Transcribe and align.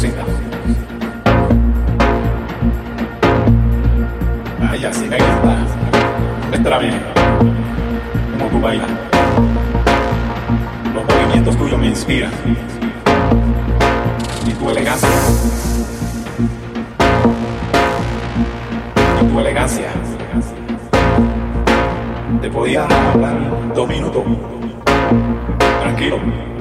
tres 0.00 0.12
cositas. 0.12 0.24
Ay, 4.70 4.84
así 4.84 5.04
me 5.06 5.16
gusta. 5.16 5.56
Muéstrame 6.48 6.92
cómo 8.38 8.50
tú 8.50 8.60
bailas. 8.60 8.88
Los 10.94 11.04
movimientos 11.04 11.56
tuyos 11.56 11.78
me 11.78 11.86
inspiran. 11.88 12.30
Y 14.46 14.52
tu 14.52 14.70
elegancia. 14.70 15.08
Y 19.22 19.26
tu 19.26 19.40
elegancia. 19.40 19.88
Te 22.40 22.50
podía 22.50 22.84
hablar 22.84 23.74
dos 23.74 23.88
minutos. 23.88 24.22
Tranquilo. 25.82 26.53